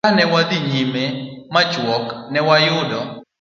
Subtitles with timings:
[0.05, 1.03] Ka ne wadhi nyime
[1.53, 2.99] machuok, ne wayudo